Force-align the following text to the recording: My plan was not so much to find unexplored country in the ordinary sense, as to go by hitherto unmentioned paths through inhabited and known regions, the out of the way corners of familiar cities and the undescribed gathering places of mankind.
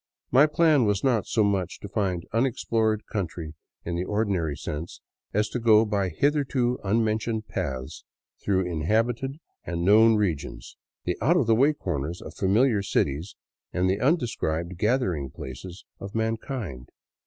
My 0.31 0.47
plan 0.47 0.85
was 0.85 1.03
not 1.03 1.27
so 1.27 1.43
much 1.43 1.79
to 1.81 1.87
find 1.87 2.25
unexplored 2.33 3.05
country 3.05 3.53
in 3.85 3.95
the 3.95 4.03
ordinary 4.03 4.57
sense, 4.57 4.99
as 5.31 5.47
to 5.49 5.59
go 5.59 5.85
by 5.85 6.09
hitherto 6.09 6.79
unmentioned 6.83 7.47
paths 7.47 8.03
through 8.43 8.65
inhabited 8.65 9.37
and 9.63 9.85
known 9.85 10.15
regions, 10.15 10.75
the 11.05 11.19
out 11.21 11.37
of 11.37 11.45
the 11.45 11.53
way 11.53 11.73
corners 11.73 12.19
of 12.19 12.33
familiar 12.33 12.81
cities 12.81 13.35
and 13.73 13.87
the 13.87 13.99
undescribed 13.99 14.75
gathering 14.79 15.29
places 15.29 15.85
of 15.99 16.15
mankind. 16.15 16.89